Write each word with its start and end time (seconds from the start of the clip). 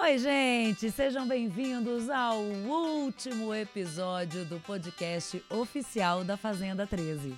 Oi, 0.00 0.18
gente, 0.18 0.90
sejam 0.90 1.26
bem-vindos 1.26 2.08
ao 2.08 2.36
último 2.38 3.52
episódio 3.54 4.44
do 4.44 4.60
podcast 4.60 5.42
oficial 5.50 6.22
da 6.24 6.36
Fazenda 6.36 6.86
13. 6.86 7.34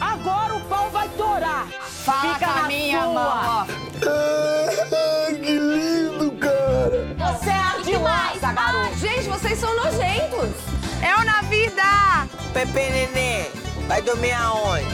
Agora 0.00 0.54
o 0.56 0.60
pau 0.62 0.88
vai 0.90 1.08
torar! 1.10 1.66
Fala 1.68 2.34
Fica 2.34 2.46
com 2.46 2.58
a 2.58 2.62
na 2.62 2.68
minha 2.68 3.00
sua. 3.02 3.12
mão. 3.12 3.66
Ah, 4.06 5.26
que 5.28 5.58
lindo, 5.58 6.32
cara! 6.38 7.32
Você 7.36 7.50
é 7.50 7.52
ardilosa, 7.52 8.52
garoto! 8.52 8.96
Gente, 8.96 9.28
vocês 9.28 9.58
são 9.58 9.74
nojentos. 9.76 10.50
É 11.02 11.24
na 11.24 11.42
vida! 11.42 11.82
Pepe 12.54 12.72
Nenê, 12.90 13.44
vai 13.86 14.00
dormir 14.02 14.32
aonde? 14.32 14.84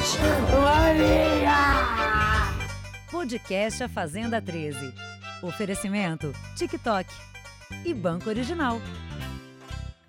Podcast 3.14 3.80
A 3.84 3.88
Fazenda 3.88 4.42
13. 4.42 4.92
Oferecimento 5.40 6.32
TikTok 6.56 7.08
e 7.84 7.94
Banco 7.94 8.29
Original. 8.29 8.80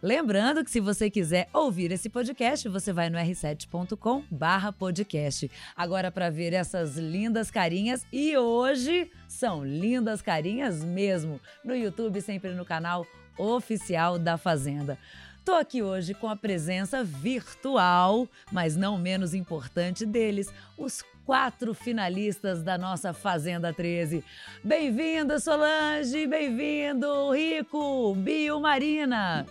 Lembrando 0.01 0.63
que 0.63 0.71
se 0.71 0.79
você 0.79 1.07
quiser 1.11 1.47
ouvir 1.53 1.91
esse 1.91 2.09
podcast, 2.09 2.67
você 2.67 2.91
vai 2.91 3.11
no 3.11 3.19
r7.com 3.19 4.23
barra 4.31 4.73
podcast. 4.73 5.51
Agora 5.77 6.11
para 6.11 6.31
ver 6.31 6.51
essas 6.53 6.97
lindas 6.97 7.51
carinhas 7.51 8.03
e 8.11 8.35
hoje 8.35 9.11
são 9.27 9.63
lindas 9.63 10.19
carinhas 10.19 10.83
mesmo. 10.83 11.39
No 11.63 11.75
YouTube, 11.75 12.19
sempre 12.21 12.55
no 12.55 12.65
canal 12.65 13.05
oficial 13.37 14.17
da 14.17 14.35
Fazenda. 14.35 14.97
Tô 15.45 15.53
aqui 15.53 15.83
hoje 15.83 16.15
com 16.15 16.27
a 16.27 16.35
presença 16.35 17.03
virtual, 17.03 18.27
mas 18.51 18.75
não 18.75 18.97
menos 18.97 19.35
importante 19.35 20.03
deles, 20.03 20.51
os 20.75 21.03
quatro 21.23 21.75
finalistas 21.75 22.63
da 22.63 22.79
nossa 22.79 23.13
Fazenda 23.13 23.71
13. 23.71 24.23
Bem-vinda, 24.63 25.39
Solange! 25.39 26.25
Bem-vindo, 26.25 27.29
Rico, 27.29 28.15
Bio, 28.15 28.59
Marina! 28.59 29.45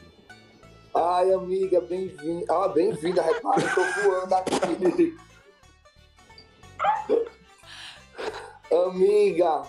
Ai, 0.92 1.33
amiga, 1.33 1.80
bem-vinda. 1.83 2.44
Ah, 2.52 2.66
bem-vinda, 2.66 3.22
repara, 3.22 3.62
tô 3.72 3.84
voando 4.02 4.34
aqui. 4.34 5.16
amiga, 8.88 9.62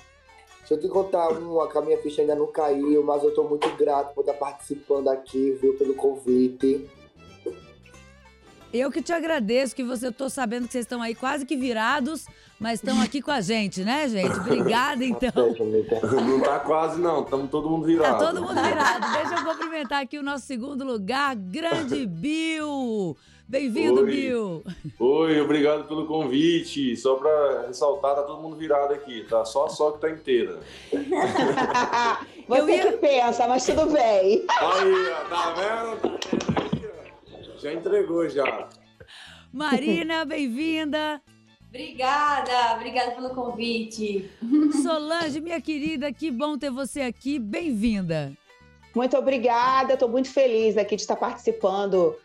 deixa 0.65 0.73
eu 0.73 0.79
te 0.79 0.87
contar 0.87 1.29
uma, 1.29 1.67
que 1.67 1.77
a 1.77 1.81
minha 1.81 1.97
ficha 1.99 2.21
ainda 2.21 2.33
não 2.33 2.47
caiu, 2.47 3.03
mas 3.03 3.23
eu 3.23 3.33
tô 3.33 3.43
muito 3.43 3.69
grato 3.75 4.15
por 4.15 4.21
estar 4.21 4.33
participando 4.33 5.09
aqui, 5.09 5.51
viu, 5.61 5.77
pelo 5.77 5.93
convite. 5.93 6.89
Eu 8.77 8.91
que 8.91 9.01
te 9.01 9.13
agradeço, 9.13 9.73
que 9.75 9.83
você, 9.83 10.07
eu 10.07 10.11
tô 10.11 10.29
sabendo 10.29 10.65
que 10.67 10.73
vocês 10.73 10.83
estão 10.83 11.01
aí 11.01 11.15
quase 11.15 11.45
que 11.45 11.55
virados, 11.55 12.25
mas 12.59 12.79
estão 12.81 13.01
aqui 13.01 13.21
com 13.21 13.31
a 13.31 13.39
gente, 13.39 13.83
né, 13.85 14.07
gente? 14.09 14.37
Obrigada, 14.37 15.03
então. 15.05 15.31
Não 16.21 16.41
tá 16.41 16.59
quase, 16.59 16.99
não. 16.99 17.23
Estamos 17.23 17.49
todo 17.49 17.69
mundo 17.69 17.85
virado. 17.85 18.19
Tá 18.19 18.25
todo 18.27 18.41
mundo 18.41 18.61
virado. 18.61 19.11
Deixa 19.13 19.35
eu 19.41 19.45
cumprimentar 19.45 20.01
aqui 20.01 20.17
o 20.19 20.23
nosso 20.23 20.45
segundo 20.45 20.83
lugar, 20.83 21.35
grande 21.35 22.05
Bill. 22.05 23.15
Bem-vindo. 23.47 24.03
Bill. 24.03 24.63
Oi, 24.99 25.39
obrigado 25.39 25.87
pelo 25.87 26.07
convite. 26.07 26.97
Só 26.97 27.13
pra 27.15 27.65
ressaltar, 27.67 28.15
tá 28.15 28.23
todo 28.23 28.41
mundo 28.41 28.55
virado 28.55 28.91
aqui, 28.93 29.23
tá? 29.29 29.45
Só 29.45 29.67
a 29.67 29.69
só 29.69 29.91
que 29.91 30.01
tá 30.01 30.09
inteira. 30.09 30.59
Você 32.47 32.59
Eu 32.61 32.69
ia- 32.69 32.91
que 32.91 32.97
pensa, 32.97 33.47
mas 33.47 33.63
tudo 33.65 33.85
bem. 33.87 34.45
Aí, 34.49 35.13
tá 35.29 35.53
vendo? 35.53 35.84
Já 37.65 37.73
entregou, 37.73 38.29
já. 38.29 38.69
Marina, 39.51 40.23
bem-vinda. 40.23 41.19
Obrigada, 41.67 42.75
obrigada 42.75 43.13
pelo 43.13 43.31
convite. 43.31 44.29
Solange, 44.83 45.41
minha 45.41 45.59
querida, 45.59 46.13
que 46.13 46.29
bom 46.29 46.59
ter 46.59 46.69
você 46.69 47.01
aqui. 47.01 47.39
Bem-vinda. 47.39 48.33
Muito 48.95 49.17
obrigada, 49.17 49.93
estou 49.93 50.07
muito 50.07 50.29
feliz 50.29 50.77
aqui 50.77 50.95
de 50.95 51.01
estar 51.01 51.15
participando 51.15 52.15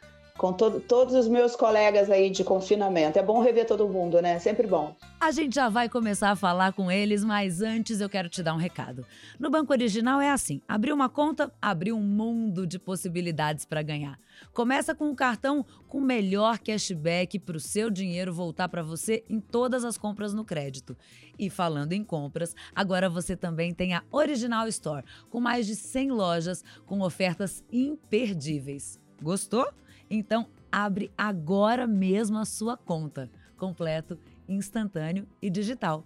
com 0.40 0.54
todo- 0.54 0.80
todos 0.80 1.14
os 1.14 1.28
meus 1.28 1.54
colegas 1.54 2.08
aí 2.08 2.30
de 2.30 2.42
confinamento. 2.42 3.18
É 3.18 3.22
bom 3.22 3.42
rever 3.42 3.66
todo 3.66 3.86
mundo, 3.86 4.22
né? 4.22 4.38
Sempre 4.38 4.66
bom. 4.66 4.96
A 5.20 5.30
gente 5.30 5.54
já 5.54 5.68
vai 5.68 5.86
começar 5.86 6.30
a 6.30 6.34
falar 6.36 6.72
com 6.72 6.90
eles, 6.90 7.22
mas 7.22 7.60
antes 7.60 8.00
eu 8.00 8.08
quero 8.08 8.26
te 8.30 8.42
dar 8.42 8.54
um 8.54 8.56
recado. 8.56 9.04
No 9.38 9.50
Banco 9.50 9.70
Original 9.70 10.18
é 10.18 10.30
assim: 10.30 10.62
abrir 10.66 10.94
uma 10.94 11.10
conta, 11.10 11.52
abrir 11.60 11.92
um 11.92 12.00
mundo 12.00 12.66
de 12.66 12.78
possibilidades 12.78 13.66
para 13.66 13.82
ganhar. 13.82 14.18
Começa 14.54 14.94
com 14.94 15.10
um 15.10 15.14
cartão 15.14 15.62
com 15.86 15.98
o 15.98 16.02
melhor 16.02 16.58
cashback 16.58 17.38
para 17.38 17.58
o 17.58 17.60
seu 17.60 17.90
dinheiro 17.90 18.32
voltar 18.32 18.66
para 18.70 18.82
você 18.82 19.22
em 19.28 19.40
todas 19.40 19.84
as 19.84 19.98
compras 19.98 20.32
no 20.32 20.42
crédito. 20.42 20.96
E 21.38 21.50
falando 21.50 21.92
em 21.92 22.02
compras, 22.02 22.56
agora 22.74 23.10
você 23.10 23.36
também 23.36 23.74
tem 23.74 23.92
a 23.92 24.02
Original 24.10 24.66
Store, 24.68 25.04
com 25.28 25.38
mais 25.38 25.66
de 25.66 25.76
100 25.76 26.12
lojas 26.12 26.64
com 26.86 27.00
ofertas 27.02 27.62
imperdíveis. 27.70 28.98
Gostou? 29.22 29.68
Então 30.10 30.48
abre 30.72 31.12
agora 31.16 31.86
mesmo 31.86 32.38
a 32.38 32.44
sua 32.44 32.76
conta. 32.76 33.30
Completo, 33.56 34.18
instantâneo 34.48 35.28
e 35.40 35.48
digital. 35.48 36.04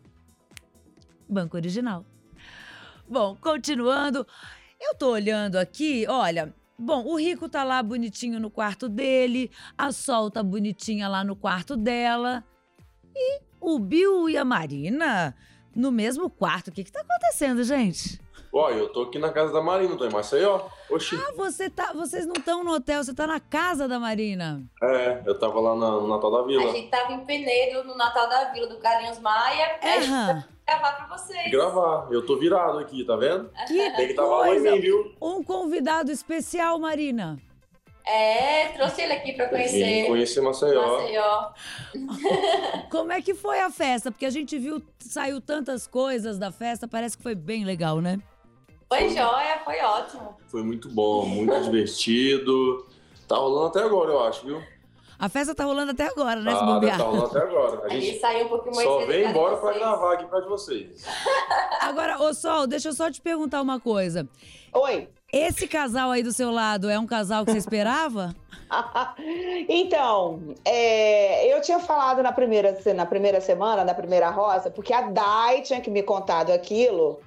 Banco 1.29 1.57
Original. 1.57 2.05
Bom, 3.09 3.37
continuando, 3.37 4.27
eu 4.81 4.95
tô 4.95 5.13
olhando 5.13 5.57
aqui, 5.57 6.07
olha. 6.09 6.55
Bom, 6.77 7.05
o 7.05 7.17
Rico 7.17 7.49
tá 7.49 7.63
lá 7.63 7.83
bonitinho 7.83 8.41
no 8.41 8.51
quarto 8.51 8.89
dele, 8.89 9.51
a 9.79 9.93
Sol 9.93 10.31
tá 10.31 10.43
bonitinha 10.43 11.07
lá 11.07 11.23
no 11.23 11.37
quarto 11.37 11.77
dela. 11.77 12.45
E 13.15 13.41
o 13.61 13.79
Bill 13.79 14.29
e 14.29 14.37
a 14.37 14.45
Marina 14.45 15.35
no 15.75 15.93
mesmo 15.93 16.29
quarto. 16.29 16.69
O 16.69 16.73
que 16.73 16.83
que 16.83 16.93
tá 16.93 17.01
acontecendo, 17.01 17.63
gente? 17.63 18.21
Ó, 18.57 18.71
eu 18.71 18.89
tô 18.91 19.03
aqui 19.03 19.19
na 19.19 19.33
casa 19.33 19.53
da 19.53 19.61
Marina, 19.61 19.97
tô 19.97 20.07
em 20.07 20.13
Maceió. 20.13 20.61
Oxi. 20.89 21.17
Ah, 21.17 21.33
você 21.37 21.69
tá, 21.69 21.93
vocês 21.93 22.25
não 22.25 22.35
estão 22.39 22.63
no 22.63 22.73
hotel, 22.73 23.03
você 23.03 23.13
tá 23.13 23.27
na 23.27 23.41
casa 23.41 23.89
da 23.89 23.99
Marina. 23.99 24.63
É, 24.81 25.23
eu 25.27 25.37
tava 25.37 25.59
lá 25.59 25.75
na- 25.75 25.91
no 25.91 26.07
Natal 26.07 26.31
da 26.31 26.39
A 26.39 26.43
Vila. 26.45 26.71
gente 26.71 26.89
tava 26.89 27.13
em 27.15 27.25
Penedo 27.25 27.83
no 27.83 27.97
Natal 27.97 28.29
da 28.29 28.53
Vila 28.53 28.69
do 28.69 28.77
Carlinhos 28.79 29.19
Maia. 29.19 29.77
A 29.83 29.87
gente 30.01 30.09
Aham. 30.09 30.27
vai 30.35 30.45
gravar 30.79 30.93
pra 31.07 31.19
vocês. 31.19 31.51
Gravar. 31.51 32.07
Eu 32.13 32.25
tô 32.25 32.37
virado 32.37 32.79
aqui, 32.79 33.05
tá 33.05 33.17
vendo? 33.17 33.51
Que 33.67 33.91
Tem 33.97 34.07
que 34.07 34.15
dar 34.15 34.23
valor 34.25 34.55
em 34.57 34.61
mim, 34.61 34.81
viu? 34.81 35.13
Um 35.21 35.43
convidado 35.43 36.13
especial, 36.13 36.79
Marina. 36.79 37.37
É, 38.07 38.69
trouxe 38.69 39.03
ele 39.03 39.15
aqui 39.15 39.33
pra 39.33 39.47
Vim 39.47 39.51
conhecer. 39.53 40.07
conhecer 40.07 40.41
Maceió. 40.43 40.99
Maceió. 41.01 41.49
Como 42.91 43.11
é 43.11 43.21
que 43.21 43.35
foi 43.35 43.59
a 43.61 43.71
festa? 43.71 44.13
Porque 44.13 44.27
a 44.27 44.31
gente 44.31 44.57
viu, 44.59 44.81
saiu 45.01 45.41
tantas 45.41 45.89
coisas 45.89 46.39
da 46.39 46.53
festa, 46.53 46.87
parece 46.87 47.17
que 47.17 47.23
foi 47.23 47.35
bem 47.35 47.65
legal, 47.65 48.01
né? 48.01 48.21
Foi 48.99 49.09
jóia, 49.11 49.59
foi 49.65 49.81
ótimo. 49.81 50.37
Foi 50.49 50.63
muito 50.63 50.89
bom, 50.89 51.27
muito 51.27 51.59
divertido. 51.63 52.87
Tá 53.29 53.37
rolando 53.37 53.67
até 53.67 53.83
agora, 53.83 54.11
eu 54.11 54.23
acho, 54.25 54.47
viu? 54.47 54.63
A 55.19 55.29
festa 55.29 55.55
tá 55.55 55.65
rolando 55.65 55.93
até 55.93 56.07
agora, 56.07 56.41
né, 56.41 56.53
se 56.53 56.59
Tá, 56.59 56.67
bobear. 56.67 56.99
tá 56.99 57.05
rolando 57.05 57.27
até 57.27 57.39
agora. 57.39 57.83
A 57.83 57.87
A 57.87 57.89
gente 57.89 58.07
gente 58.07 58.21
saiu 58.21 58.47
um 58.47 58.49
pouquinho 58.49 58.75
mais 58.77 58.89
só 58.89 59.07
vem 59.07 59.25
embora 59.31 59.57
pra 59.57 59.73
gravar 59.73 60.15
aqui 60.15 60.27
pra 60.27 60.41
de 60.41 60.49
vocês. 60.49 61.05
Agora, 61.81 62.21
ô 62.23 62.35
Sol, 62.35 62.67
deixa 62.67 62.89
eu 62.89 62.93
só 62.93 63.11
te 63.11 63.21
perguntar 63.21 63.63
uma 63.63 63.79
coisa. 63.79 64.29
Oi. 64.73 65.09
Esse 65.33 65.67
casal 65.67 66.11
aí 66.11 66.23
do 66.23 66.33
seu 66.33 66.51
lado 66.51 66.89
é 66.89 66.99
um 66.99 67.07
casal 67.07 67.45
que 67.45 67.53
você 67.53 67.59
esperava? 67.59 68.35
então, 69.69 70.41
é, 70.65 71.53
eu 71.55 71.61
tinha 71.61 71.79
falado 71.79 72.23
na 72.23 72.33
primeira, 72.33 72.77
na 72.95 73.07
primeira 73.07 73.41
semana, 73.41 73.85
na 73.85 73.95
primeira 73.95 74.31
roça, 74.31 74.71
porque 74.71 74.93
a 74.93 75.03
Dai 75.03 75.63
tinha 75.63 75.81
que 75.81 75.91
me 75.91 76.03
contado 76.03 76.51
aquilo, 76.51 77.21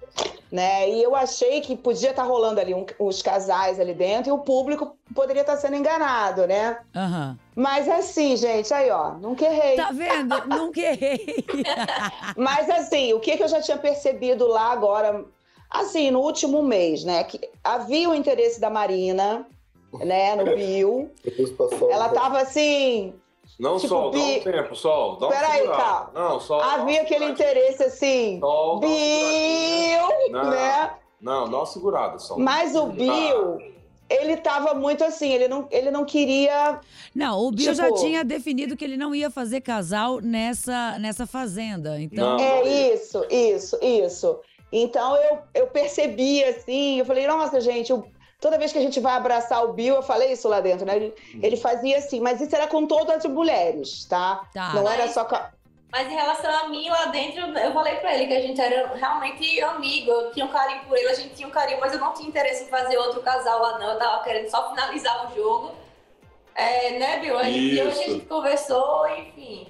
né? 0.52 0.90
E 0.90 1.04
eu 1.04 1.16
achei 1.16 1.62
que 1.62 1.76
podia 1.76 2.12
estar 2.12 2.24
rolando 2.24 2.60
ali 2.60 2.74
um- 2.74 2.86
os 3.00 3.22
casais 3.22 3.80
ali 3.80 3.94
dentro 3.94 4.30
e 4.30 4.32
o 4.32 4.38
público 4.40 4.96
poderia 5.14 5.42
estar 5.42 5.58
sendo 5.58 5.76
enganado, 5.76 6.48
né? 6.48 6.80
Aham. 6.96 7.38
Mas 7.56 7.88
assim, 7.90 8.36
gente, 8.38 8.74
aí 8.74 8.90
ó, 8.90 9.12
nunca 9.14 9.46
errei. 9.46 9.76
Tá 9.76 9.92
vendo? 9.92 10.48
Nunca 10.48 10.80
errei. 10.80 11.46
Mas 12.38 12.70
assim, 12.70 13.14
o 13.14 13.20
que, 13.20 13.36
que 13.36 13.44
eu 13.44 13.48
já 13.48 13.62
tinha 13.62 13.78
percebido 13.78 14.48
lá 14.48 14.72
agora, 14.72 15.26
assim, 15.70 16.12
no 16.12 16.20
último 16.22 16.62
mês, 16.64 17.04
né? 17.04 17.24
Que 17.24 17.40
havia 17.64 18.10
o 18.10 18.16
interesse 18.16 18.60
da 18.60 18.70
Marina, 18.70 19.46
né, 19.94 20.36
no 20.36 20.56
Bill. 20.56 21.10
Ela 21.90 22.10
tava 22.10 22.40
assim, 22.42 23.14
Não, 23.60 23.78
Tipo, 23.78 23.88
Sol, 23.90 24.12
dá 24.12 24.18
um 24.20 24.40
tempo, 24.40 24.76
Sol. 24.76 25.16
Dá 25.18 25.28
Peraí, 25.30 25.66
calma. 25.68 26.12
Não, 26.14 26.40
Sol. 26.40 26.62
havia 26.62 27.02
aquele 27.02 27.26
interesse 27.26 27.84
assim, 27.84 28.40
Sol, 28.40 28.80
Bill, 28.80 30.32
Não. 30.32 30.50
né? 30.50 30.92
Não, 31.20 31.50
dá 31.50 31.58
uma 31.58 31.66
segurada, 31.66 32.20
Sol. 32.20 32.38
Mas 32.38 32.76
o 32.76 32.86
Bill, 32.88 33.58
ele 34.10 34.38
tava 34.38 34.76
muito 34.76 35.04
assim, 35.04 35.32
ele 35.32 35.48
não, 35.48 35.68
ele 35.72 35.90
não 35.90 36.06
queria. 36.06 36.80
Não, 37.16 37.40
o 37.40 37.52
Bill 37.52 37.74
já 37.74 37.86
Tipo- 37.86 37.98
tinha 38.00 38.24
definido 38.24 38.78
que 38.78 38.86
ele 38.86 38.96
não 38.98 39.16
ia 39.16 39.32
fazer 39.32 39.62
casal 39.62 40.22
nessa, 40.22 41.00
nessa 41.00 41.26
fazenda. 41.26 42.00
Então, 42.00 42.38
Não. 42.38 42.40
É 42.40 42.94
isso, 42.94 43.26
isso, 43.30 43.80
isso. 43.82 44.40
Então 44.72 45.16
eu, 45.16 45.40
eu 45.56 45.68
percebi 45.68 46.44
assim, 46.44 47.00
eu 47.00 47.06
falei, 47.06 47.26
nossa, 47.26 47.60
gente, 47.60 47.90
eu- 47.90 48.06
toda 48.40 48.58
vez 48.58 48.72
que 48.72 48.78
a 48.78 48.82
gente 48.82 49.00
vai 49.00 49.14
abraçar 49.14 49.64
o 49.64 49.74
Bill, 49.74 49.96
eu 49.96 50.04
falei 50.04 50.32
isso 50.32 50.48
lá 50.48 50.60
dentro, 50.62 50.86
né? 50.86 50.96
Ele, 50.96 51.14
ele 51.42 51.58
fazia 51.58 51.98
assim, 51.98 52.20
mas 52.20 52.40
isso 52.40 52.56
era 52.56 52.68
com 52.68 52.86
todas 52.86 53.26
as 53.26 53.32
mulheres, 53.32 54.06
tá? 54.06 54.48
Tá. 54.54 54.74
Não 54.74 54.88
era 54.88 55.08
só 55.08 55.26
com 55.26 55.36
a, 55.36 55.50
Mas 55.92 56.08
em 56.08 56.16
relação 56.16 56.52
a 56.52 56.68
mim, 56.70 56.88
lá 56.90 57.06
dentro, 57.08 57.42
eu 57.42 57.74
falei 57.74 57.96
pra 57.96 58.16
ele 58.16 58.28
que 58.28 58.34
a 58.34 58.42
gente 58.42 58.62
era 58.62 58.94
realmente 58.96 59.62
amigo. 59.62 60.12
Eu 60.12 60.32
tinha 60.32 60.46
um 60.46 60.50
carinho 60.50 60.86
por 60.86 60.98
ele, 60.98 61.10
a 61.10 61.16
gente 61.16 61.36
tinha 61.36 61.48
um 61.48 61.52
carinho, 61.52 61.80
mas 61.80 61.94
eu 61.94 62.00
não 62.00 62.14
tinha 62.14 62.30
interesse 62.30 62.66
em 62.66 62.68
fazer 62.68 62.98
outro 62.98 63.22
casal 63.22 63.62
lá, 63.62 63.80
não. 63.80 63.94
Eu 63.94 64.00
tava 64.00 64.24
querendo 64.24 64.50
só 64.50 64.70
finalizar 64.70 65.32
o 65.32 65.36
jogo. 65.36 65.76
É, 66.54 66.98
né, 66.98 67.20
Bill? 67.20 67.38
A 67.38 67.44
gente, 67.44 67.80
a 67.80 67.90
gente 67.92 68.26
conversou, 68.26 69.08
enfim, 69.10 69.68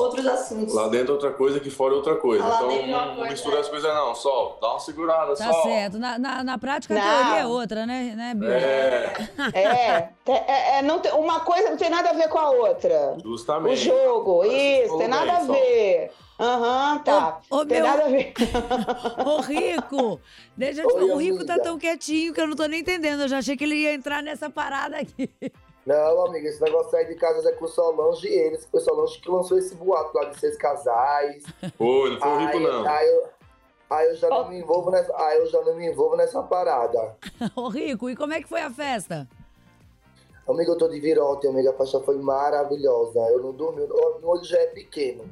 outros 0.00 0.26
assuntos. 0.26 0.74
Lá 0.74 0.88
dentro 0.88 1.08
é 1.10 1.14
outra 1.14 1.30
coisa, 1.32 1.58
aqui 1.58 1.70
fora 1.70 1.94
é 1.94 1.96
outra 1.96 2.16
coisa. 2.16 2.44
Lá 2.44 2.56
então 2.56 2.70
é 2.70 2.86
não 2.86 3.14
coisa, 3.16 3.30
mistura 3.30 3.56
é. 3.56 3.60
as 3.60 3.68
coisas 3.68 3.94
não. 3.94 4.14
Sol, 4.14 4.58
dá 4.60 4.70
uma 4.70 4.80
segurada, 4.80 5.34
Tá 5.34 5.52
Sol. 5.52 5.62
certo. 5.64 5.98
Na, 5.98 6.18
na, 6.18 6.44
na 6.44 6.58
prática, 6.58 6.94
a 6.94 7.00
teoria 7.00 7.40
é 7.40 7.46
outra, 7.46 7.86
né, 7.86 8.12
né 8.16 8.34
Bill? 8.34 8.50
É, 8.50 9.12
É, 9.54 10.08
é, 10.26 10.78
é, 10.78 10.82
não 10.82 10.98
tem- 11.00 11.12
uma 11.12 11.40
coisa 11.40 11.70
não 11.70 11.76
tem 11.76 11.90
nada 11.90 12.10
a 12.10 12.12
ver 12.14 12.28
com 12.28 12.38
a 12.38 12.50
outra. 12.50 13.16
O 13.24 13.28
justamente. 13.30 13.76
jogo, 13.84 14.38
Parece 14.38 14.54
que 14.56 14.84
isso, 14.86 14.98
tem 14.98 15.08
nada 15.08 15.24
bem, 15.24 15.34
a 15.34 15.40
Sol. 15.46 15.54
ver. 15.54 16.10
Aham, 16.40 16.98
tá. 16.98 17.40
Ô, 17.50 17.66
tem 17.66 17.78
meu- 17.82 17.86
nada 17.90 18.04
a 18.04 18.08
ver. 18.08 18.32
Ô, 19.26 19.40
Rico, 19.40 20.20
deixa 20.56 20.82
eu 20.82 20.86
te 20.88 20.94
Oi, 20.94 21.10
o 21.10 21.16
Rico 21.16 21.44
tá 21.44 21.54
amiga. 21.54 21.64
tão 21.68 21.76
quietinho 21.78 22.32
que 22.32 22.40
eu 22.40 22.46
não 22.46 22.54
tô 22.54 22.66
nem 22.66 22.80
entendendo. 22.80 23.22
Eu 23.22 23.28
já 23.28 23.38
achei 23.38 23.56
que 23.56 23.64
ele 23.64 23.74
ia 23.74 23.92
entrar 23.94 24.22
nessa 24.22 24.48
parada 24.48 24.96
aqui. 24.98 25.28
Não, 25.88 26.26
amiga, 26.26 26.46
esse 26.46 26.60
negócio 26.60 26.94
aí 26.98 27.06
de 27.06 27.14
casas 27.14 27.46
é 27.46 27.52
com 27.52 27.64
o 27.64 27.68
Solange 27.68 28.28
e 28.28 28.30
eles. 28.30 28.66
Foi 28.66 28.78
Solange 28.78 29.18
que 29.18 29.30
lançou 29.30 29.56
esse 29.56 29.74
boato 29.74 30.14
lá 30.14 30.26
de 30.26 30.38
seis 30.38 30.54
casais. 30.54 31.42
Foi, 31.78 32.10
não 32.10 32.20
foi 32.20 32.28
o 32.28 32.38
rico, 32.40 32.60
não. 32.60 32.86
Aí 32.86 33.08
eu, 33.08 33.24
aí 33.88 34.08
eu 34.08 34.16
já 34.16 34.28
não 34.28 34.50
me 34.50 34.58
envolvo 34.58 34.90
nessa, 34.90 35.16
aí 35.16 35.38
eu 35.38 35.46
já 35.46 35.62
não 35.62 35.74
me 35.74 35.86
envolvo 35.86 36.14
nessa 36.14 36.42
parada. 36.42 37.16
Ô, 37.56 37.70
Rico, 37.70 38.10
e 38.10 38.14
como 38.14 38.34
é 38.34 38.42
que 38.42 38.48
foi 38.50 38.60
a 38.60 38.70
festa? 38.70 39.26
Amiga, 40.46 40.72
eu 40.72 40.76
tô 40.76 40.88
de 40.88 41.00
virote, 41.00 41.48
amiga. 41.48 41.70
A 41.70 41.72
festa 41.74 42.00
foi 42.00 42.18
maravilhosa. 42.18 43.20
Eu 43.30 43.40
não 43.40 43.52
dormi. 43.52 43.80
o 43.84 44.18
Meu 44.20 44.28
olho 44.28 44.44
já 44.44 44.58
é 44.58 44.66
pequeno. 44.66 45.24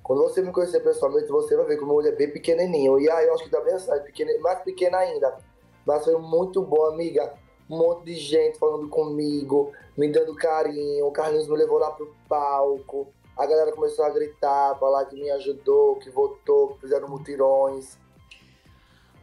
Quando 0.00 0.22
você 0.22 0.40
me 0.40 0.52
conhecer 0.52 0.78
pessoalmente, 0.78 1.26
você 1.26 1.56
vai 1.56 1.66
ver 1.66 1.76
que 1.76 1.82
o 1.82 1.86
meu 1.86 1.96
olho 1.96 2.08
é 2.08 2.12
bem 2.12 2.30
pequenininho. 2.30 3.00
E 3.00 3.10
aí 3.10 3.26
eu 3.26 3.34
acho 3.34 3.42
que 3.42 3.50
também 3.50 3.74
é 3.74 3.98
pequeno, 3.98 4.40
mais 4.42 4.60
pequeno 4.60 4.96
ainda. 4.96 5.36
Mas 5.84 6.04
foi 6.04 6.16
muito 6.18 6.62
bom, 6.62 6.84
amiga. 6.84 7.34
Um 7.68 7.78
monte 7.78 8.04
de 8.04 8.14
gente 8.16 8.58
falando 8.58 8.88
comigo, 8.88 9.72
me 9.96 10.10
dando 10.10 10.34
carinho. 10.34 11.06
O 11.06 11.10
Carlinhos 11.10 11.48
me 11.48 11.56
levou 11.56 11.78
lá 11.78 11.90
pro 11.90 12.14
palco. 12.28 13.08
A 13.36 13.46
galera 13.46 13.72
começou 13.72 14.04
a 14.04 14.10
gritar, 14.10 14.78
falar 14.78 15.06
que 15.06 15.16
me 15.16 15.30
ajudou, 15.30 15.96
que 15.96 16.10
votou, 16.10 16.68
que 16.68 16.80
fizeram 16.82 17.08
mutirões. 17.08 17.96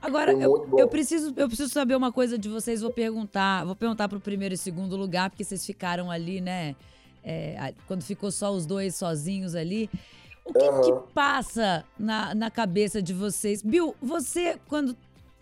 Agora, 0.02 0.34
eu, 0.34 0.68
eu 0.78 0.88
preciso, 0.88 1.32
eu 1.38 1.48
preciso 1.48 1.72
saber 1.72 1.96
uma 1.96 2.12
coisa 2.12 2.38
de 2.38 2.50
vocês. 2.50 2.82
Vou 2.82 2.92
perguntar, 2.92 3.64
vou 3.66 3.76
perguntar 3.76 4.10
pro 4.10 4.20
primeiro 4.20 4.56
e 4.56 4.58
segundo 4.58 4.96
lugar, 4.96 5.30
porque 5.30 5.44
vocês 5.44 5.64
ficaram 5.64 6.10
ali, 6.10 6.42
né? 6.42 6.76
é, 7.24 7.74
quando 7.88 8.04
ficou 8.04 8.32
só 8.32 8.52
os 8.52 8.66
dois 8.66 8.96
sozinhos 8.96 9.56
ali. 9.56 9.90
O 10.44 10.54
que, 10.54 10.66
Aham. 10.66 10.82
que 10.82 11.14
passa 11.14 11.86
na, 11.98 12.34
na 12.34 12.50
cabeça 12.50 13.02
de 13.02 13.14
vocês? 13.14 13.62
Bill, 13.62 13.96
você, 14.02 14.60
quando 14.68 14.98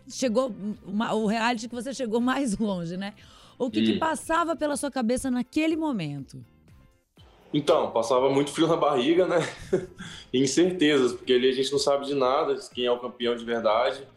chegou, 0.09 0.53
uma- 0.85 1.13
o 1.13 1.25
reality 1.25 1.67
que 1.69 1.75
você 1.75 1.93
chegou 1.93 2.19
mais 2.19 2.55
longe, 2.59 2.97
né? 2.97 3.13
O 3.57 3.69
que, 3.69 3.83
que 3.83 3.93
Hum. 3.93 3.99
passava 3.99 4.55
pela 4.55 4.75
sua 4.77 4.89
cabeça 4.89 5.29
naquele 5.29 5.75
momento? 5.75 6.43
Então, 7.53 7.89
passava 7.91 8.29
muito 8.29 8.51
frio 8.51 8.67
na 8.67 8.75
barriga, 8.77 9.25
né? 9.27 9.37
e 10.31 10.39
incertezas, 10.41 11.13
porque 11.13 11.33
ali 11.33 11.49
a 11.49 11.53
gente 11.53 11.71
não 11.71 11.79
sabe 11.79 12.05
de 12.05 12.13
nada, 12.13 12.55
quem 12.73 12.85
é 12.85 12.91
o 12.91 12.99
campeão 12.99 13.35
de 13.35 13.43
verdade. 13.43 14.07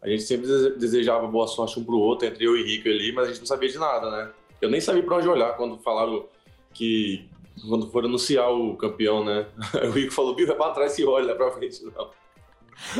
A 0.00 0.08
gente 0.08 0.22
sempre 0.22 0.46
dese- 0.46 0.70
desejava 0.78 1.26
boa 1.26 1.46
sorte 1.46 1.78
um 1.78 1.84
pro 1.84 1.98
outro, 1.98 2.26
entre 2.26 2.44
eu 2.44 2.56
e 2.56 2.62
Rico 2.62 2.88
ali, 2.88 3.12
mas 3.12 3.26
a 3.26 3.28
gente 3.28 3.40
não 3.40 3.46
sabia 3.46 3.68
de 3.68 3.78
nada, 3.78 4.10
né? 4.10 4.30
Eu 4.60 4.70
nem 4.70 4.80
sabia 4.80 5.02
pra 5.02 5.16
onde 5.16 5.28
olhar 5.28 5.56
quando 5.56 5.78
falaram 5.78 6.24
que. 6.72 7.28
Quando 7.68 7.90
foram 7.90 8.08
anunciar 8.08 8.50
o 8.52 8.76
campeão, 8.76 9.24
né? 9.24 9.46
O 9.88 9.90
Rico 9.90 10.12
falou, 10.12 10.34
Bill, 10.34 10.46
vai 10.46 10.56
pra 10.56 10.70
trás 10.70 10.96
e 10.98 11.04
olha 11.04 11.34
pra 11.34 11.50
frente, 11.50 11.84
não. 11.84 12.10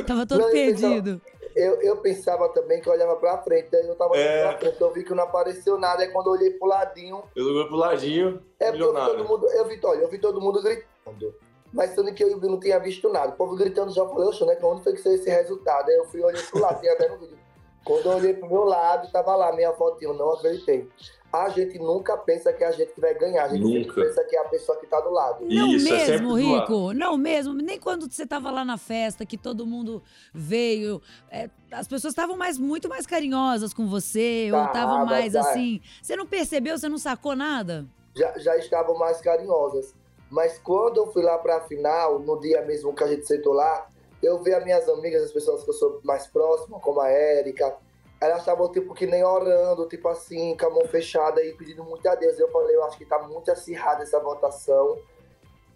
Tava 0.05 0.27
todo 0.27 0.41
Não, 0.41 0.51
perdido. 0.51 1.21
Eu, 1.55 1.81
eu 1.83 1.97
pensava 1.99 2.49
também 2.51 2.81
que 2.81 2.89
eu 2.89 2.93
olhava 2.93 3.17
pra 3.17 3.39
frente, 3.39 3.75
aí 3.75 3.87
eu 3.87 3.95
tava 3.95 4.13
olhando 4.13 4.27
É. 4.29 4.49
pra 4.49 4.59
frente, 4.59 4.81
eu 4.81 4.93
vi 4.93 5.05
que 5.05 5.15
não 5.15 5.25
apareceu 5.25 5.79
nada, 5.79 6.03
aí 6.03 6.09
quando 6.11 6.27
eu 6.29 6.33
olhei 6.33 6.51
pro 6.51 6.69
ladinho, 6.69 7.23
Eu 7.35 7.47
olhei 7.47 7.65
pro 7.67 7.77
ladinho, 7.77 8.43
é 8.61 8.71
porque 8.71 8.83
eu 8.83 8.93
vi 8.95 9.01
todo 9.07 9.25
mundo, 9.29 9.47
eu 9.49 9.65
vi, 9.67 9.81
olha, 9.85 9.99
eu 10.01 10.09
vi 10.09 10.19
todo 10.19 10.41
mundo 10.41 10.63
gritando. 10.63 11.35
Mas 11.73 11.91
sendo 11.91 12.13
que 12.15 12.25
eu 12.25 12.31
e 12.31 12.35
o 12.35 12.39
Bill 12.39 12.51
não 12.51 12.61
tinha 12.61 12.79
visto 12.79 13.09
nada. 13.11 13.29
O 13.29 13.37
povo 13.37 13.55
gritando 13.55 13.93
já 13.93 14.07
falei, 14.07 14.27
oxe, 14.29 14.43
né? 14.47 14.57
Onde 14.63 14.83
foi 14.83 14.95
que 14.95 15.03
saiu 15.03 15.17
esse 15.17 15.29
resultado? 15.29 15.89
Aí 15.91 15.97
eu 15.97 16.05
fui 16.07 16.23
olhei 16.23 16.43
pro 16.43 16.61
lado, 16.61 16.81
tem 16.81 16.89
até 16.91 17.09
no 17.09 17.19
vídeo. 17.19 17.39
Quando 17.85 18.07
eu 18.07 18.17
olhei 18.17 18.33
pro 18.35 18.49
meu 18.49 18.65
lado, 18.65 19.11
tava 19.13 19.37
lá 19.37 19.53
minha 19.53 19.73
fotinha, 19.75 20.11
eu 20.11 20.15
não 20.15 20.33
acreditei. 20.33 20.89
A 21.31 21.51
gente 21.51 21.79
nunca 21.79 22.17
pensa 22.17 22.53
que 22.53 22.65
é 22.65 22.69
a 22.69 22.73
gente 22.73 22.93
que 22.95 23.01
vai 23.01 23.15
ganhar, 23.15 23.45
a 23.45 23.49
gente 23.49 23.61
Nunca. 23.61 23.93
sempre 23.93 24.05
pensa 24.05 24.25
que 24.25 24.35
é 24.35 24.41
a 24.41 24.45
pessoa 24.45 24.79
que 24.79 24.87
tá 24.87 24.99
do 25.01 25.11
lado. 25.11 25.45
Não 25.45 25.69
Isso, 25.69 25.89
é 25.89 26.09
mesmo, 26.09 26.31
lado. 26.31 26.61
Rico. 26.61 26.93
Não 26.95 27.19
mesmo. 27.19 27.53
Nem 27.53 27.79
quando 27.79 28.11
você 28.11 28.27
tava 28.27 28.51
lá 28.51 28.65
na 28.65 28.79
festa, 28.79 29.27
que 29.27 29.37
todo 29.37 29.67
mundo 29.67 30.03
veio. 30.33 31.03
é, 31.31 31.51
as 31.71 31.87
pessoas 31.87 32.13
estavam 32.13 32.35
mais, 32.37 32.57
muito 32.57 32.89
mais 32.89 33.07
carinhosas 33.07 33.75
com 33.75 33.87
você, 33.87 34.49
ou 34.53 34.65
estavam 34.65 34.99
Tava, 35.01 35.05
mais 35.05 35.35
tá. 35.35 35.41
assim. 35.41 35.83
Você 36.03 36.17
não 36.17 36.27
percebeu, 36.27 36.79
você 36.79 36.89
não 36.89 36.99
sacou 36.99 37.37
nada? 37.37 37.87
já, 38.19 38.37
já 38.39 38.57
estavam 38.57 38.97
mais 38.99 39.21
carinhosas. 39.21 39.95
Mas 40.31 40.59
quando 40.59 40.99
eu 40.99 41.07
fui 41.13 41.23
lá 41.23 41.39
pra 41.39 41.61
final, 41.63 42.19
no 42.19 42.39
dia 42.41 42.61
mesmo 42.63 42.95
que 42.95 43.05
a 43.05 43.07
gente 43.07 43.27
sentou 43.27 43.53
lá, 43.53 43.89
eu 44.23 44.43
vi 44.43 44.53
as 44.53 44.65
minhas 44.65 44.89
amigas, 44.89 45.23
as 45.23 45.33
pessoas 45.33 45.63
que 45.63 45.71
eu 45.71 45.75
sou 45.75 46.01
mais 46.05 46.27
próxima, 46.27 46.79
como 46.81 47.01
a 47.01 47.09
Érica, 47.09 47.77
elas 48.21 48.41
estavam 48.41 48.71
tipo 48.73 48.95
que 48.95 49.07
nem 49.07 49.25
orando, 49.25 49.87
tipo 49.89 50.09
assim, 50.09 50.57
com 50.57 50.67
a 50.67 50.71
mão 50.71 50.85
fechada 50.87 51.43
e 51.43 51.53
pedindo 51.55 51.85
muito 51.85 52.07
a 52.09 52.15
Deus. 52.15 52.39
Eu 52.39 52.51
falei, 52.51 52.75
eu 52.75 52.85
acho 52.85 52.99
que 52.99 53.05
tá 53.05 53.19
muito 53.21 53.51
acirrada 53.51 54.03
essa 54.03 54.19
votação. 54.19 54.99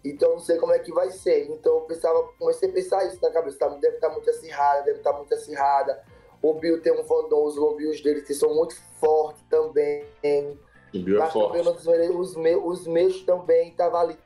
Então 0.03 0.29
eu 0.29 0.35
não 0.35 0.41
sei 0.41 0.57
como 0.57 0.73
é 0.73 0.79
que 0.79 0.91
vai 0.91 1.09
ser. 1.11 1.49
Então 1.49 1.75
eu 1.75 1.81
pensava, 1.81 2.21
comecei 2.37 2.69
a 2.69 2.73
pensar 2.73 3.05
isso 3.07 3.19
na 3.21 3.31
cabeça, 3.31 3.57
tá? 3.57 3.69
deve 3.69 3.95
estar 3.95 4.09
muito 4.09 4.29
acirrada, 4.29 4.83
deve 4.83 4.97
estar 4.97 5.13
muito 5.13 5.33
acirrada. 5.33 6.03
O 6.41 6.53
Bill 6.55 6.81
tem 6.81 6.91
um 6.91 7.03
fandom, 7.05 7.45
os 7.45 7.55
lobbies 7.55 8.01
dele 8.01 8.21
que 8.21 8.33
são 8.33 8.53
muito 8.53 8.75
fortes 8.99 9.41
também. 9.49 10.05
O 10.93 10.99
Bill 10.99 11.15
é 11.15 11.19
Mas 11.19 11.33
também 11.33 11.63
forte. 11.63 12.11
os, 12.11 12.35
meus, 12.35 12.65
os 12.65 12.87
meus 12.87 13.21
também 13.23 13.69
estavam 13.69 14.01
ali. 14.01 14.17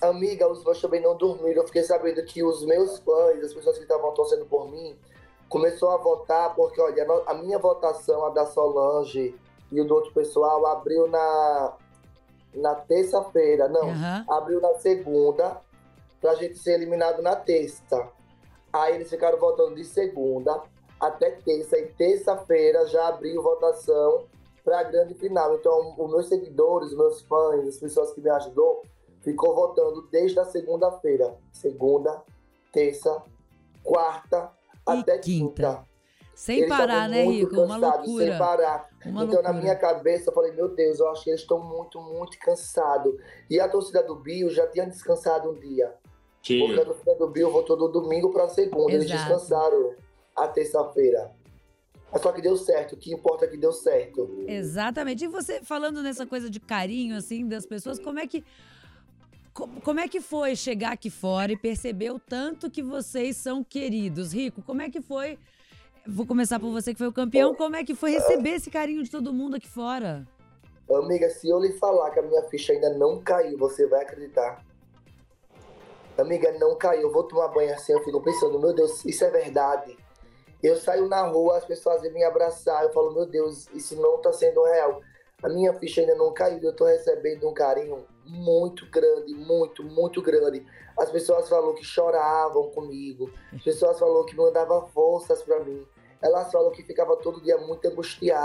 Amiga, 0.00 0.48
os 0.48 0.62
meus 0.62 0.80
também 0.80 1.00
não 1.00 1.16
dormiram. 1.16 1.62
Eu 1.62 1.66
fiquei 1.66 1.82
sabendo 1.82 2.24
que 2.24 2.44
os 2.44 2.64
meus 2.64 2.98
fãs, 3.00 3.42
as 3.42 3.52
pessoas 3.52 3.76
que 3.76 3.82
estavam 3.82 4.14
torcendo 4.14 4.46
por 4.46 4.70
mim, 4.70 4.96
começou 5.54 5.90
a 5.90 5.96
votar, 5.98 6.52
porque, 6.56 6.80
olha, 6.80 7.06
a 7.26 7.30
a 7.30 7.34
minha 7.34 7.60
votação, 7.60 8.26
a 8.26 8.30
da 8.30 8.44
Solange 8.44 9.38
e 9.70 9.80
o 9.80 9.84
do 9.84 9.94
outro 9.94 10.12
pessoal, 10.12 10.66
abriu 10.66 11.06
na, 11.06 11.74
na 12.52 12.74
terça-feira. 12.74 13.68
Não, 13.68 13.90
Aham. 13.90 14.24
abriu 14.28 14.60
na 14.60 14.74
segunda, 14.74 15.60
pra 16.20 16.34
gente 16.34 16.58
ser 16.58 16.72
eliminado 16.72 17.22
na 17.22 17.36
terça. 17.36 18.08
Aí 18.72 18.96
eles 18.96 19.08
ficaram 19.08 19.38
votando 19.38 19.76
de 19.76 19.84
segunda 19.84 20.60
até 20.98 21.30
terça, 21.30 21.78
e 21.78 21.86
terça-feira 21.86 22.84
já 22.88 23.06
abriu 23.06 23.40
votação 23.40 24.24
pra 24.64 24.82
grande 24.82 25.14
final. 25.14 25.54
Então, 25.54 25.94
os 25.96 26.10
meus 26.10 26.26
seguidores, 26.28 26.90
os 26.90 26.98
meus 26.98 27.22
fãs, 27.22 27.68
as 27.68 27.76
pessoas 27.76 28.12
que 28.12 28.20
me 28.20 28.30
ajudou, 28.30 28.82
ficou 29.20 29.54
votando 29.54 30.02
desde 30.10 30.40
a 30.40 30.44
segunda-feira. 30.46 31.36
Segunda, 31.52 32.24
terça, 32.72 33.22
quarta, 33.84 34.50
até 34.86 35.18
quinta. 35.18 35.68
quinta. 35.76 35.94
Sem 36.34 36.58
Eles 36.58 36.68
parar, 36.68 37.08
né, 37.08 37.24
Rico? 37.24 37.54
Uma 37.60 37.74
cansados, 37.78 38.06
Sem 38.06 38.14
loucura. 38.16 38.38
parar. 38.38 38.88
Uma 39.06 39.24
então, 39.24 39.40
na 39.40 39.50
loucura. 39.50 39.52
minha 39.52 39.76
cabeça, 39.76 40.30
eu 40.30 40.34
falei, 40.34 40.52
meu 40.52 40.68
Deus, 40.74 40.98
eu 40.98 41.08
acho 41.10 41.22
que 41.22 41.30
eles 41.30 41.40
estão 41.42 41.60
muito, 41.62 42.00
muito 42.00 42.36
cansados. 42.40 43.14
E 43.48 43.60
a 43.60 43.68
torcida 43.68 44.02
do 44.02 44.16
Bill 44.16 44.50
já 44.50 44.66
tinha 44.66 44.84
descansado 44.86 45.50
um 45.50 45.54
dia. 45.54 45.94
Porque 46.46 46.80
a 46.80 46.84
torcida 46.84 47.14
do 47.14 47.28
Bill 47.28 47.50
votou 47.50 47.76
do 47.76 47.88
domingo 47.88 48.30
para 48.32 48.48
segunda. 48.48 48.92
Eles 48.92 49.04
Exato. 49.04 49.22
descansaram 49.30 49.94
a 50.36 50.48
terça-feira. 50.48 51.30
Mas 52.12 52.20
só 52.20 52.32
que 52.32 52.42
deu 52.42 52.56
certo. 52.56 52.94
O 52.94 52.96
que 52.98 53.12
importa 53.14 53.44
é 53.44 53.48
que 53.48 53.56
deu 53.56 53.72
certo. 53.72 54.44
Exatamente. 54.46 55.24
E 55.24 55.28
você 55.28 55.62
falando 55.62 56.02
nessa 56.02 56.26
coisa 56.26 56.50
de 56.50 56.60
carinho, 56.60 57.16
assim, 57.16 57.46
das 57.46 57.64
pessoas, 57.64 57.98
como 57.98 58.18
é 58.18 58.26
que. 58.26 58.44
Co- 59.54 59.68
Como 59.82 60.00
é 60.00 60.08
que 60.08 60.20
foi 60.20 60.54
chegar 60.56 60.92
aqui 60.92 61.08
fora 61.08 61.52
e 61.52 61.56
perceber 61.56 62.10
o 62.10 62.18
tanto 62.18 62.70
que 62.70 62.82
vocês 62.82 63.36
são 63.36 63.62
queridos? 63.64 64.32
Rico, 64.34 64.60
como 64.62 64.82
é 64.82 64.90
que 64.90 65.00
foi? 65.00 65.38
Vou 66.06 66.26
começar 66.26 66.60
por 66.60 66.70
você 66.70 66.92
que 66.92 66.98
foi 66.98 67.08
o 67.08 67.12
campeão. 67.12 67.54
Como 67.54 67.76
é 67.76 67.82
que 67.84 67.94
foi 67.94 68.10
receber 68.10 68.50
esse 68.50 68.70
carinho 68.70 69.02
de 69.02 69.10
todo 69.10 69.32
mundo 69.32 69.56
aqui 69.56 69.68
fora? 69.68 70.26
Amiga, 70.92 71.30
se 71.30 71.48
eu 71.48 71.58
lhe 71.58 71.72
falar 71.78 72.10
que 72.10 72.18
a 72.18 72.22
minha 72.22 72.42
ficha 72.42 72.74
ainda 72.74 72.90
não 72.90 73.22
caiu, 73.22 73.56
você 73.56 73.86
vai 73.86 74.02
acreditar. 74.02 74.62
Amiga, 76.18 76.52
não 76.58 76.76
caiu. 76.76 77.02
Eu 77.02 77.12
vou 77.12 77.24
tomar 77.24 77.48
banho 77.48 77.72
assim, 77.74 77.92
eu 77.92 78.04
fico 78.04 78.20
pensando, 78.22 78.58
meu 78.60 78.74
Deus, 78.74 79.02
isso 79.04 79.24
é 79.24 79.30
verdade. 79.30 79.96
Eu 80.62 80.76
saio 80.76 81.08
na 81.08 81.22
rua, 81.26 81.56
as 81.58 81.64
pessoas 81.64 82.02
vêm 82.02 82.12
me 82.12 82.22
abraçar, 82.24 82.82
eu 82.84 82.92
falo, 82.92 83.12
meu 83.12 83.26
Deus, 83.26 83.66
isso 83.74 83.96
não 84.00 84.18
tá 84.20 84.32
sendo 84.32 84.62
real. 84.64 85.00
A 85.42 85.48
minha 85.48 85.72
ficha 85.74 86.00
ainda 86.02 86.14
não 86.14 86.32
caiu, 86.32 86.58
eu 86.62 86.74
tô 86.74 86.84
recebendo 86.84 87.48
um 87.48 87.52
carinho 87.54 88.04
muito 88.26 88.86
grande, 88.90 89.34
muito, 89.34 89.82
muito 89.82 90.22
grande. 90.22 90.64
As 90.98 91.10
pessoas 91.10 91.48
falaram 91.48 91.74
que 91.74 91.84
choravam 91.84 92.70
comigo, 92.70 93.30
as 93.52 93.62
pessoas 93.62 93.98
falaram 93.98 94.24
que 94.24 94.36
mandavam 94.36 94.86
forças 94.88 95.42
pra 95.42 95.60
mim. 95.60 95.86
Elas 96.22 96.50
falaram 96.50 96.72
que 96.72 96.82
ficava 96.82 97.16
todo 97.16 97.42
dia 97.42 97.58
muito 97.58 97.86
angustiada. 97.86 98.42